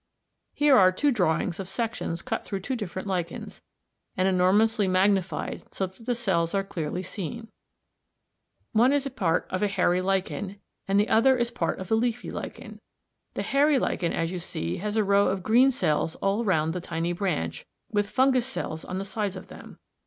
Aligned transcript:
Here 0.55 0.75
are 0.75 0.91
two 0.91 1.11
drawings 1.11 1.59
of 1.59 1.69
sections 1.69 2.23
cut 2.23 2.43
through 2.43 2.61
two 2.61 2.75
different 2.75 3.07
lichens, 3.07 3.61
and 4.17 4.27
enormously 4.27 4.87
magnified 4.87 5.71
so 5.71 5.85
that 5.85 6.07
the 6.07 6.15
cells 6.15 6.55
are 6.55 6.63
clearly 6.63 7.03
seen. 7.03 7.49
1, 8.71 8.89
Fig. 8.89 8.93
30 8.97 8.97
is 8.97 9.05
part 9.15 9.47
of 9.51 9.61
a 9.61 9.67
hairy 9.67 10.01
lichen 10.01 10.59
(1, 10.87 10.97
Fig. 10.97 11.07
28), 11.07 11.09
and 11.11 11.23
2 11.25 11.29
is 11.39 11.51
part 11.51 11.77
of 11.77 11.91
a 11.91 11.93
leafy 11.93 12.31
lichen 12.31 12.71
(2, 12.71 12.71
Fig. 12.71 13.33
28). 13.35 13.35
The 13.35 13.41
hairy 13.43 13.77
lichen 13.77 14.11
as 14.13 14.31
you 14.31 14.39
see 14.39 14.77
has 14.77 14.95
a 14.97 15.03
row 15.03 15.27
of 15.27 15.43
green 15.43 15.69
cells 15.69 16.15
all 16.15 16.43
round 16.43 16.73
the 16.73 16.81
tiny 16.81 17.13
branch, 17.13 17.63
with 17.91 18.09
fungus 18.09 18.47
cells 18.47 18.83
on 18.83 18.97
all 18.97 19.05
sides 19.05 19.35
of 19.35 19.49
them. 19.49 19.77